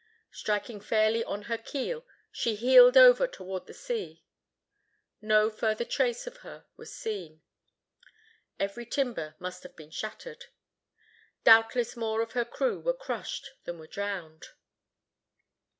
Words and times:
Striking 0.31 0.81
fairly 0.81 1.23
on 1.25 1.43
her 1.43 1.59
keel, 1.59 2.07
she 2.31 2.55
heeled 2.55 2.97
over 2.97 3.27
toward 3.27 3.67
the 3.67 3.73
sea. 3.75 4.25
No 5.21 5.47
further 5.51 5.85
trace 5.85 6.25
of 6.25 6.37
her 6.37 6.65
was 6.75 6.91
seen. 6.91 7.43
Every 8.59 8.87
timber 8.87 9.35
must 9.37 9.61
have 9.61 9.75
been 9.75 9.91
shattered. 9.91 10.45
Doubtless 11.43 11.95
more 11.95 12.23
of 12.23 12.31
her 12.31 12.45
crew 12.45 12.79
were 12.79 12.95
crushed 12.95 13.51
than 13.65 13.77
were 13.77 13.85
drowned. 13.85 14.47